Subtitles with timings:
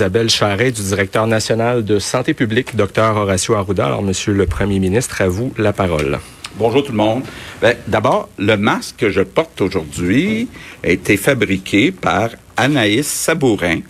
[0.00, 3.84] Isabelle Charret du directeur national de santé publique, Dr Horacio Arruda.
[3.84, 6.18] Alors, Monsieur le Premier ministre, à vous la parole.
[6.56, 7.22] Bonjour tout le monde.
[7.60, 10.48] Ben, D'abord, le masque que je porte aujourd'hui
[10.82, 13.80] a été fabriqué par Anaïs Sabourin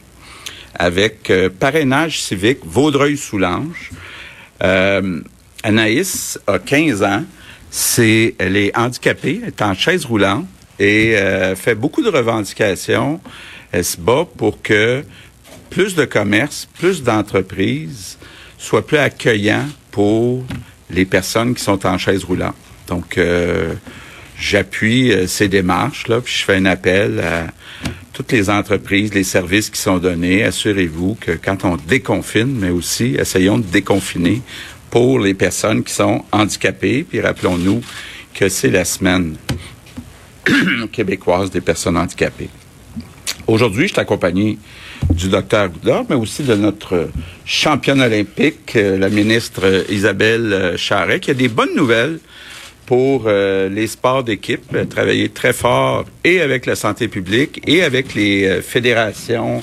[0.74, 3.92] avec euh, parrainage civique Vaudreuil-Soulanges.
[4.64, 5.20] Euh,
[5.62, 7.22] Anaïs a 15 ans.
[7.88, 10.46] Elle est handicapée, elle est en chaise roulante
[10.80, 13.20] et euh, fait beaucoup de revendications.
[13.70, 15.04] Elle se bat pour que
[15.70, 18.18] plus de commerces, plus d'entreprises
[18.58, 20.44] soient plus accueillants pour
[20.90, 22.56] les personnes qui sont en chaise roulante.
[22.88, 23.74] Donc, euh,
[24.38, 27.46] j'appuie euh, ces démarches, là, puis je fais un appel à
[28.12, 30.42] toutes les entreprises, les services qui sont donnés.
[30.42, 34.42] Assurez-vous que quand on déconfine, mais aussi essayons de déconfiner
[34.90, 37.04] pour les personnes qui sont handicapées.
[37.08, 37.80] Puis rappelons-nous
[38.34, 39.36] que c'est la semaine
[40.92, 42.50] québécoise des personnes handicapées.
[43.46, 44.58] Aujourd'hui, je suis accompagné
[45.10, 47.08] du docteur Goudard, mais aussi de notre
[47.44, 52.18] championne olympique, euh, la ministre Isabelle euh, Charret, qui a des bonnes nouvelles
[52.86, 58.14] pour euh, les sports d'équipe, travaillé très fort et avec la santé publique et avec
[58.14, 59.62] les fédérations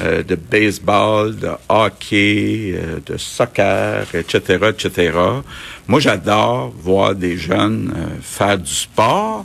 [0.00, 5.12] de baseball, de hockey, de soccer, etc., etc.
[5.86, 9.44] Moi, j'adore voir des jeunes faire du sport.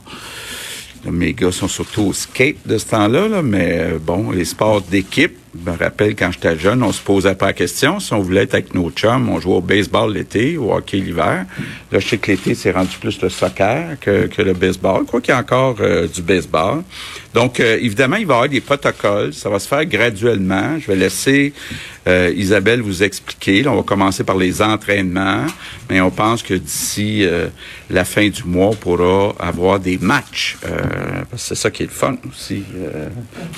[1.05, 5.37] Mes gars sont surtout au skate de ce temps-là, là, mais bon, les sports d'équipe,
[5.57, 7.99] je me rappelle quand j'étais jeune, on se posait pas la question.
[7.99, 11.45] Si on voulait être avec nos chums, on jouait au baseball l'été, au hockey l'hiver.
[11.91, 15.05] Là, je sais que l'été, c'est rendu plus le soccer que, que le baseball.
[15.05, 16.83] Quoi qu'il y a encore euh, du baseball.
[17.37, 19.31] Donc, euh, évidemment, il va y avoir des protocoles.
[19.31, 20.79] Ça va se faire graduellement.
[20.79, 21.53] Je vais laisser
[22.07, 23.61] euh, Isabelle vous expliquer.
[23.61, 25.45] Là, on va commencer par les entraînements,
[25.87, 27.27] mais on pense que d'ici
[27.91, 30.57] la fin du mois, on pourra avoir des matchs.
[31.35, 32.63] c'est ça qui est le fun aussi,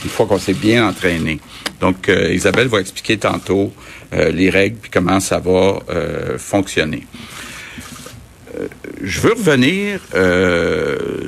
[0.03, 1.39] une fois qu'on s'est bien entraîné.
[1.79, 3.71] Donc, euh, Isabelle va expliquer tantôt
[4.13, 7.05] euh, les règles puis comment ça va euh, fonctionner.
[9.01, 9.99] Je veux revenir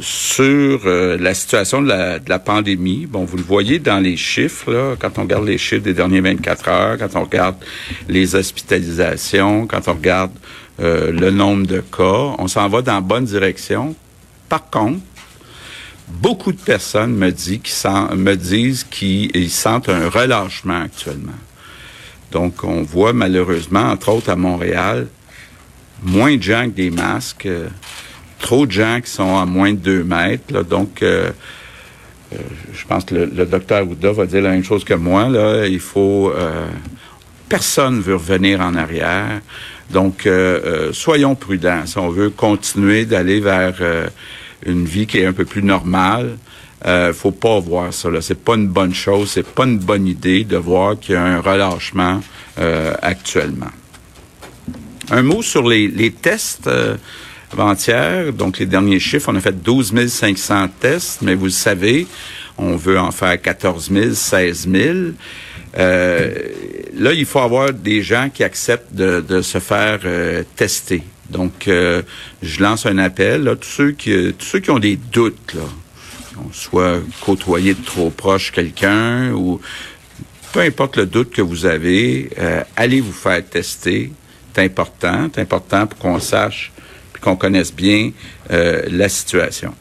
[0.01, 3.06] sur la situation de la, pandémie.
[3.06, 6.67] Bon, vous le voyez dans les chiffres, quand on regarde les chiffres des derniers 24
[6.69, 7.56] heures, quand on regarde
[8.07, 10.31] les hospitalisations, quand on regarde
[10.79, 13.95] le nombre de cas, on s'en va dans la bonne direction.
[14.50, 15.00] Par contre,
[16.19, 17.27] beaucoup de personnes me,
[18.16, 21.31] me disent qu'ils sentent un relâchement actuellement.
[22.31, 25.07] Donc, on voit malheureusement, entre autres à Montréal,
[26.01, 27.67] moins de gens avec des masques, euh,
[28.39, 30.63] trop de gens qui sont à moins de deux mètres.
[30.63, 31.31] donc, euh,
[32.34, 32.38] euh,
[32.73, 35.28] je pense que le, docteur Ouda va dire la même chose que moi.
[35.28, 36.34] Là, il faut...
[37.50, 39.41] personne veut revenir en arrière.
[39.89, 40.28] Donc,
[40.94, 41.85] soyons prudents.
[41.85, 43.73] Si on veut continuer d'aller vers
[44.66, 46.38] une vie qui est un peu plus normale.
[46.85, 48.09] Euh, faut pas voir ça.
[48.09, 51.18] Là, c'est pas une bonne chose, c'est pas une bonne idée de voir qu'il y
[51.18, 52.22] a un relâchement
[52.59, 53.69] euh, actuellement.
[55.11, 56.95] Un mot sur les, tests euh,
[57.51, 58.31] avant-hier.
[58.31, 62.07] Donc les derniers chiffres, on a fait 12 500 tests, mais vous le savez,
[62.57, 64.97] on veut en faire 14 000, 16 000.
[65.77, 66.33] Euh,
[66.95, 71.03] là, il faut avoir des gens qui acceptent de, se faire euh, tester.
[71.29, 72.01] Donc, euh,
[72.41, 75.61] je lance un appel à tous ceux qui, tous ceux qui ont des doutes, là,
[76.51, 79.59] soit côtoyer de trop proche quelqu'un ou
[80.51, 84.11] peu importe le doute que vous avez, euh, allez vous faire tester.
[84.53, 86.72] C'est important, c'est important pour qu'on sache
[87.13, 88.12] puis qu'on connaisse bien
[88.51, 89.73] euh, la situation.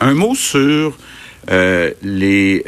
[0.00, 0.96] Un mot sur
[2.02, 2.64] les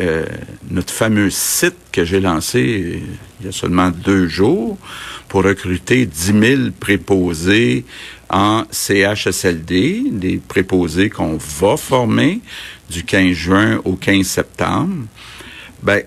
[0.69, 3.01] notre fameux site que j'ai lancé
[3.45, 4.79] il y a seulement deux jours
[5.29, 7.85] pour recruter 10 000 préposés
[8.31, 12.41] en CHSLD, des préposés qu'on va former
[12.89, 15.05] du 15 juin au 15 septembre.
[15.83, 16.05] Ben,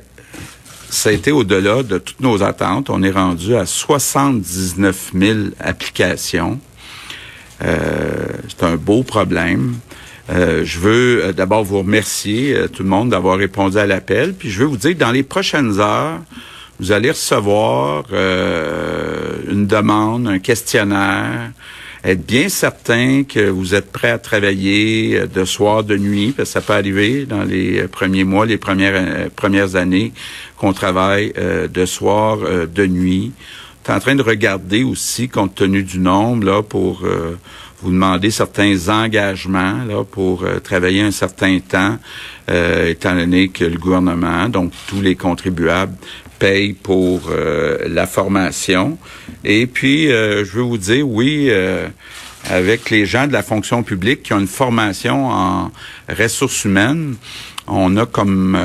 [0.89, 2.89] ça a été au-delà de toutes nos attentes.
[2.89, 6.59] On est rendu à 79 000 applications.
[7.63, 9.75] Euh, c'est un beau problème.
[10.29, 14.33] Euh, je veux euh, d'abord vous remercier, tout le monde, d'avoir répondu à l'appel.
[14.33, 16.19] Puis je veux vous dire que dans les prochaines heures,
[16.79, 21.51] vous allez recevoir euh, une demande, un questionnaire,
[22.07, 26.49] être bien certain que vous êtes prêt à travailler euh, de soir, de nuit, parce
[26.49, 30.13] que ça peut arriver dans les premiers mois, les premières euh, premières années
[30.57, 33.31] qu'on travaille de soir, de nuit.
[33.83, 37.03] Tu en train de regarder aussi, compte tenu du nombre, là, pour
[37.83, 41.99] vous demander certains engagements là, pour travailler un certain temps,
[42.47, 45.93] étant donné que le gouvernement, donc tous les contribuables,
[46.37, 48.97] paye pour euh, la formation.
[49.43, 51.87] Et puis, euh, je veux vous dire, oui, euh,
[52.49, 55.71] avec les gens de la fonction publique qui ont une formation en
[56.07, 57.15] ressources humaines,
[57.67, 58.57] on a comme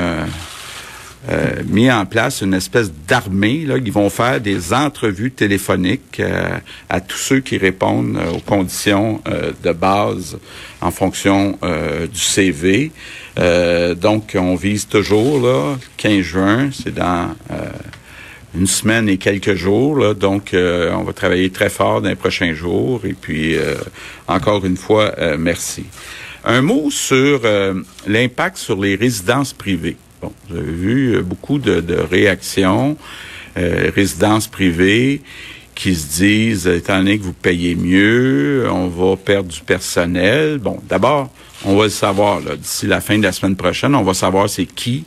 [1.29, 3.63] euh, mis en place une espèce d'armée.
[3.65, 6.57] Là, ils vont faire des entrevues téléphoniques euh,
[6.89, 9.21] à tous ceux qui répondent aux conditions
[9.63, 10.37] de base
[10.81, 11.57] en fonction
[12.11, 12.91] du CV.
[14.01, 17.33] donc, on vise toujours là, 15 juin, c'est dans
[18.55, 19.97] une semaine et quelques jours.
[19.97, 23.01] Là, donc, on va travailler très fort dans les prochains jours.
[23.05, 23.55] Et puis,
[24.27, 25.85] encore une fois, merci.
[26.43, 27.41] Un mot sur
[28.07, 29.97] l'impact sur les résidences privées.
[30.49, 32.97] Vous avez vu euh, beaucoup de, réactions,
[33.57, 35.21] euh, résidences privées
[35.75, 40.59] qui se disent, étant donné que vous payez mieux, on va perdre du personnel.
[40.59, 41.31] Bon, d'abord,
[41.65, 43.95] on va le savoir d'ici la fin de la semaine prochaine.
[43.95, 45.05] On va savoir c'est qui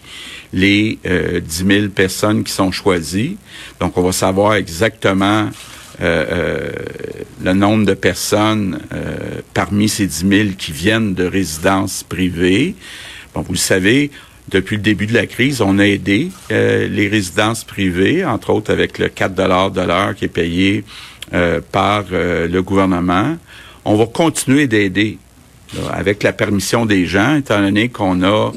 [0.52, 3.36] les euh, 10 000 personnes qui sont choisies.
[3.80, 5.50] Donc, on va savoir exactement
[6.00, 6.70] euh, euh,
[7.42, 8.80] le nombre de personnes
[9.54, 12.74] parmi ces 10 000 qui viennent de résidences privées.
[13.34, 14.10] Bon, vous le savez,
[14.48, 18.72] depuis le début de la crise, on a aidé euh, les résidences privées, entre autres
[18.72, 20.84] avec le 4 de l'heure qui est payé
[21.34, 23.36] euh, par euh, le gouvernement.
[23.84, 25.18] On va continuer d'aider
[25.92, 28.52] avec la permission des gens, étant donné qu'on a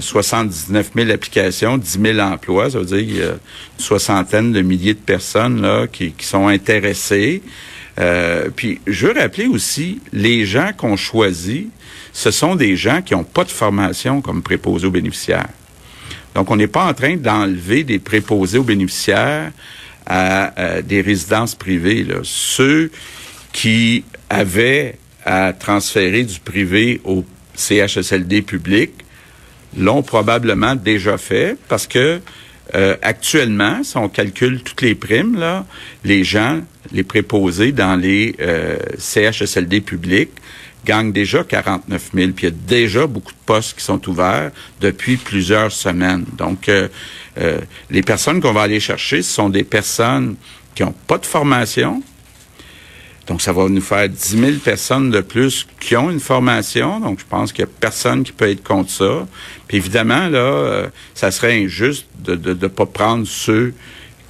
[0.00, 3.38] 79 000 applications, 10 000 emplois, ça veut dire qu'il y a une
[3.78, 7.40] soixantaine de milliers de personnes là, qui, qui sont intéressées.
[8.56, 11.70] puis je veux rappeler aussi les gens qu'on choisit
[12.12, 15.48] ce sont des gens qui n'ont pas de formation comme préposés aux bénéficiaires.
[16.34, 19.52] Donc, on n'est pas en train d'enlever des préposés aux bénéficiaires
[20.06, 22.06] à, des résidences privées.
[22.22, 22.90] Ceux
[23.52, 27.24] qui avaient à transférer du privé au
[27.54, 28.92] CHSLD public
[29.76, 32.20] l'ont probablement déjà fait parce que
[32.74, 35.38] euh, actuellement, si on calcule toutes les primes,
[36.04, 36.60] les gens,
[36.92, 40.30] les préposés dans les euh, CHSLD publics
[40.84, 44.50] gagne déjà 49 000, puis il y a déjà beaucoup de postes qui sont ouverts
[44.80, 46.24] depuis plusieurs semaines.
[46.36, 46.88] Donc, euh,
[47.38, 47.60] euh,
[47.90, 50.36] les personnes qu'on va aller chercher, ce sont des personnes
[50.74, 52.02] qui n'ont pas de formation.
[53.26, 56.98] Donc, ça va nous faire 10 000 personnes de plus qui ont une formation.
[56.98, 59.26] Donc, je pense qu'il n'y a personne qui peut être contre ça.
[59.68, 63.72] Puis évidemment, là, euh, ça serait injuste de ne pas prendre ceux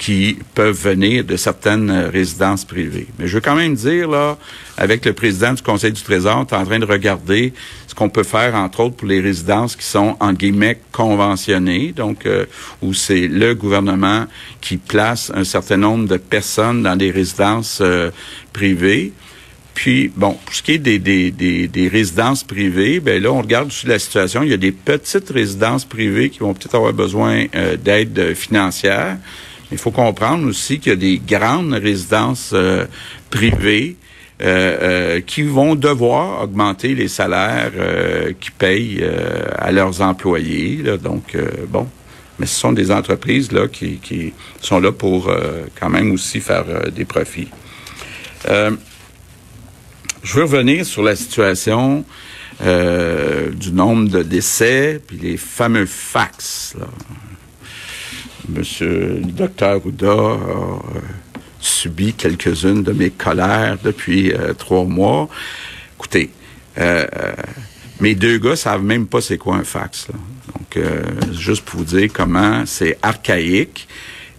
[0.00, 3.06] qui peuvent venir de certaines euh, résidences privées.
[3.18, 4.38] Mais je veux quand même dire, là,
[4.78, 7.52] avec le président du Conseil du Trésor, on est en train de regarder
[7.86, 12.24] ce qu'on peut faire, entre autres, pour les résidences qui sont, en guillemets, conventionnées, donc
[12.24, 12.46] euh,
[12.80, 14.24] où c'est le gouvernement
[14.62, 18.10] qui place un certain nombre de personnes dans des résidences euh,
[18.54, 19.12] privées.
[19.74, 23.42] Puis, bon, pour ce qui est des, des, des, des résidences privées, ben là, on
[23.42, 24.42] regarde aussi la situation.
[24.44, 27.46] Il y a des petites résidences privées qui vont peut-être avoir besoin
[27.84, 29.16] d'aide financière.
[29.72, 32.86] Il faut comprendre aussi qu'il y a des grandes résidences euh,
[33.30, 33.96] privées
[34.42, 37.72] euh, euh, qui vont devoir augmenter les salaires
[38.40, 39.04] qui payent
[39.58, 40.82] à leurs employés.
[41.02, 41.36] Donc,
[41.68, 41.86] bon,
[42.38, 45.30] mais ce sont des entreprises là qui, qui sont là pour
[45.78, 47.48] quand même aussi faire des profits.
[48.46, 48.74] je
[50.34, 52.04] veux revenir sur la situation
[52.60, 56.74] du nombre de décès, puis les fameux fax.
[56.78, 56.86] Là.
[58.56, 60.38] Monsieur le docteur Ouda a euh,
[61.60, 65.28] subi quelques-unes de mes colères depuis euh, trois mois.
[65.96, 66.30] Écoutez,
[66.78, 67.06] euh,
[68.00, 70.08] mes deux gars savent même pas c'est quoi un fax.
[70.08, 70.84] Donc,
[71.32, 73.86] juste pour vous dire comment c'est archaïque.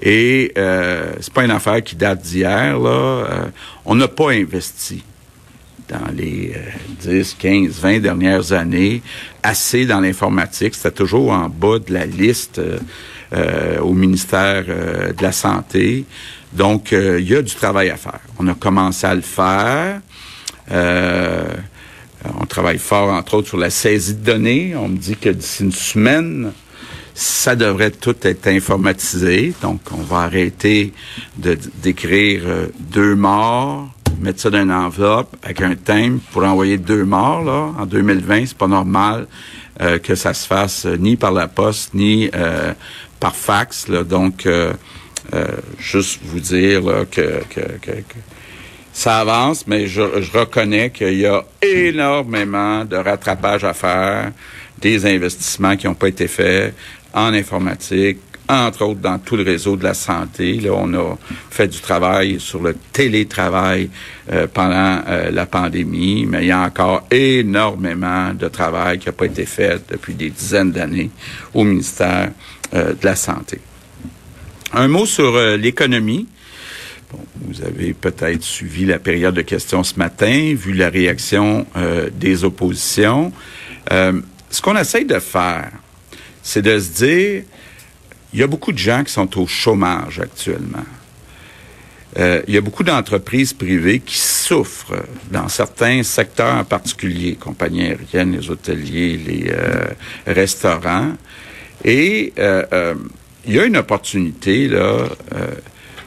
[0.02, 2.80] Et c'est pas une affaire qui date d'hier.
[3.86, 5.04] On n'a pas investi
[5.88, 6.56] dans les
[7.02, 9.04] 10, 15, 20 dernières années
[9.44, 10.74] assez dans l'informatique.
[10.74, 12.60] C'était toujours en bas de la liste
[13.82, 16.06] au ministère euh, de la Santé.
[16.54, 18.20] Donc, euh, il y a du travail à faire.
[18.40, 20.02] On a commencé à le faire.
[20.70, 24.76] on travaille fort, entre autres, sur la saisie de données.
[24.76, 26.52] On me dit que d'ici une semaine,
[27.14, 29.54] ça devrait tout être informatisé.
[29.62, 30.94] Donc, on va arrêter
[31.38, 32.44] de d'écrire
[32.80, 37.44] deux morts, mettre ça dans une enveloppe avec un thème pour envoyer deux morts.
[37.44, 37.74] Là.
[37.80, 39.28] En 2020, c'est pas normal
[39.80, 42.30] que ça se fasse ni par la poste, ni
[43.22, 43.90] par fax.
[43.90, 44.74] Donc, euh,
[45.34, 45.46] euh,
[45.80, 47.42] juste vous dire que,
[48.92, 54.34] ça avance, mais je, reconnais qu'il y a énormément de rattrapage à faire,
[54.82, 56.76] des investissements qui n'ont pas été faits
[57.14, 58.20] en informatique,
[58.52, 60.60] entre autres dans tout le réseau de la santé.
[60.60, 61.18] Là, on a
[61.50, 63.90] fait du travail sur le télétravail
[64.32, 69.26] euh, pendant la pandémie, mais il y a encore énormément de travail qui n'a pas
[69.26, 71.10] été fait depuis des dizaines d'années
[71.54, 72.32] au ministère
[72.74, 73.60] euh, de la santé.
[74.74, 76.28] Un mot sur euh, l'économie.
[77.42, 82.46] Vous avez peut-être suivi la période de questions ce matin, vu la réaction euh, des
[82.46, 83.34] oppositions.
[83.90, 85.72] ce qu'on essaye de faire,
[86.42, 87.44] c'est de se dire,
[88.34, 90.86] il y a beaucoup de gens qui sont au chômage actuellement.
[92.18, 97.84] Euh, il y a beaucoup d'entreprises privées qui souffrent dans certains secteurs en particulier, compagnies
[97.86, 99.86] aériennes, les hôteliers, les euh,
[100.28, 101.14] restaurants.
[101.86, 102.96] Et euh, euh,
[103.46, 105.06] il y a une opportunité là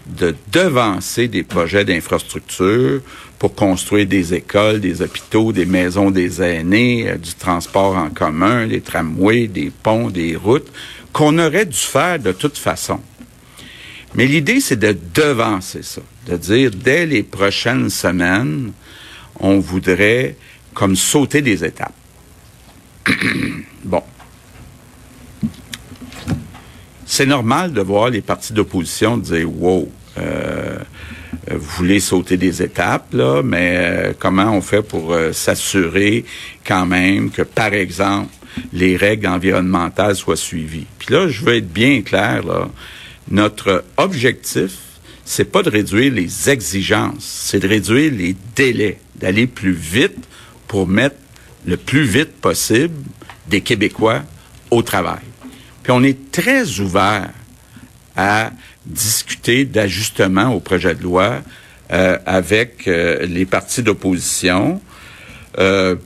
[0.06, 3.00] de devancer des projets d'infrastructure
[3.38, 8.82] pour construire des écoles, des hôpitaux, des maisons des aînés, du transport en commun, des
[8.82, 10.70] tramways, des ponts, des routes,
[11.14, 13.00] qu'on aurait dû faire de toute façon.
[14.14, 18.72] Mais l'idée, c'est de devancer ça, de dire dès les prochaines semaines,
[19.40, 20.36] on voudrait
[20.74, 21.94] comme sauter des étapes.
[23.84, 24.02] bon.
[27.06, 30.78] C'est normal de voir les partis d'opposition dire wow, euh,
[31.48, 36.24] vous voulez sauter des étapes, là, mais euh, comment on fait pour euh, s'assurer
[36.66, 38.32] quand même que, par exemple,
[38.72, 40.86] les règles environnementales soient suivies?
[40.98, 42.42] Puis là, je veux être bien clair,
[43.30, 44.72] notre objectif,
[45.24, 50.16] c'est pas de réduire les exigences, c'est de réduire les délais, d'aller plus vite
[50.68, 51.16] pour mettre
[51.66, 52.94] le plus vite possible
[53.48, 54.22] des Québécois
[54.70, 55.22] au travail.
[55.82, 57.30] Puis on est très ouvert
[58.16, 58.50] à
[58.86, 61.42] discuter d'ajustements au projet de loi
[61.92, 64.80] euh, avec euh, les partis d'opposition.
[65.58, 65.96] Euh,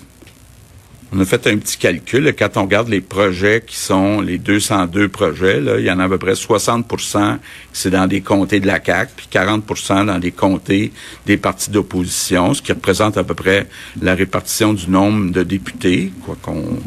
[1.13, 2.35] on a fait un petit calcul.
[2.39, 6.05] Quand on regarde les projets qui sont les 202 projets, là, il y en a
[6.05, 7.39] à peu près 60%
[7.73, 10.93] c'est dans des comtés de la CAQ, puis 40% dans des comtés
[11.27, 13.67] des partis d'opposition, ce qui représente à peu près
[14.03, 16.79] la répartition du nombre de députés, quoi qu'on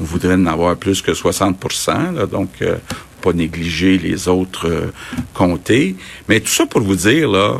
[0.00, 1.56] on voudrait en avoir plus que 60
[2.14, 2.76] là, donc euh,
[3.20, 4.92] pas négliger les autres euh,
[5.32, 5.94] comtés.
[6.28, 7.58] Mais tout ça pour vous dire, là,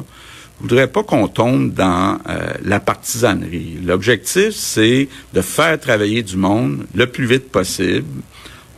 [0.62, 3.78] je voudrais pas qu'on tombe dans euh, la partisanerie.
[3.84, 8.06] L'objectif, c'est de faire travailler du monde le plus vite possible.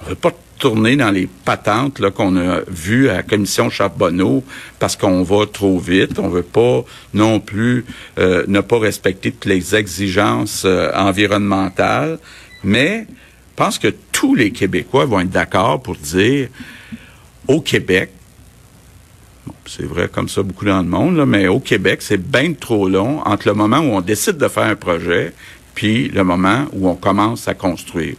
[0.02, 4.42] On veut pas tourner dans les patentes là qu'on a vues à la commission Charbonneau
[4.78, 6.18] parce qu'on va trop vite.
[6.18, 7.84] On veut pas non plus
[8.18, 12.18] euh, ne pas respecter toutes les exigences euh, environnementales,
[12.62, 16.48] mais je pense que tous les Québécois vont être d'accord pour dire
[17.46, 18.10] au Québec,
[19.66, 23.21] c'est vrai comme ça beaucoup dans le monde, mais au Québec, c'est bien trop long
[23.25, 25.33] entre le moment où on décide de faire un projet
[25.75, 28.14] puis le moment où on commence à construire.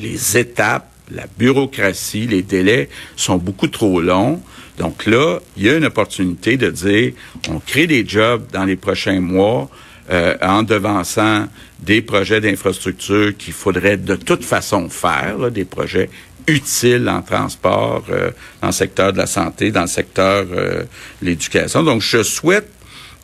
[0.00, 4.40] Les étapes, la bureaucratie, les délais sont beaucoup trop longs.
[4.78, 7.12] Donc là, il y a une opportunité de dire,
[7.48, 9.68] on crée des jobs dans les prochains mois
[10.10, 11.46] euh, en devançant
[11.80, 16.10] des projets d'infrastructure qu'il faudrait de toute façon faire, des projets
[16.46, 21.26] utile en transport, euh, dans le secteur de la santé, dans le secteur euh, de
[21.26, 21.82] l'éducation.
[21.82, 22.68] Donc, je souhaite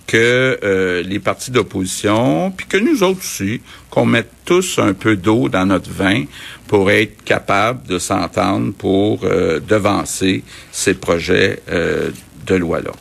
[0.06, 3.60] que euh, les partis d'opposition, puis que nous autres aussi,
[3.90, 6.24] qu'on mette tous un peu d'eau dans notre vin
[6.66, 12.92] pour être capable de s'entendre pour devancer ces projets de loi-là.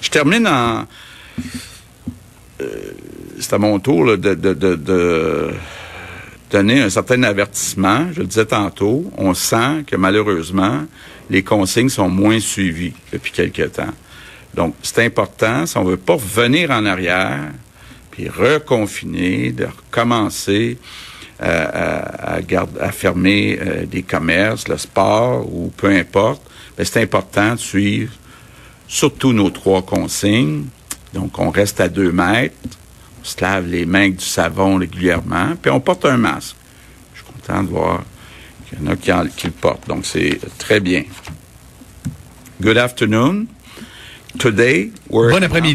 [0.00, 0.86] Je termine en...
[3.40, 5.50] C'est à mon tour là, de, de, de, de
[6.52, 8.08] donner un certain avertissement.
[8.12, 10.84] Je le disais tantôt, on sent que malheureusement,
[11.30, 13.94] les consignes sont moins suivies depuis quelque temps.
[14.54, 17.50] Donc, c'est important, si on veut pas revenir en arrière,
[18.10, 20.76] puis reconfiner, de recommencer
[21.42, 22.02] euh,
[22.78, 26.42] à, fermer euh, des commerces, le sport ou peu importe,
[26.76, 28.12] ben, c'est important de suivre
[28.86, 30.66] surtout nos trois consignes.
[31.14, 32.54] Donc, on reste à deux mètres,
[33.22, 36.56] on se lave les mains avec du savon régulièrement, puis on porte un masque.
[37.14, 38.02] Je suis content de voir
[38.68, 39.88] qu'il y en a qui, le portent.
[39.88, 41.04] Donc, c'est très bien.
[42.60, 43.46] Good afternoon.
[44.38, 45.30] Today, we're...
[45.30, 45.70] Bon après-midi.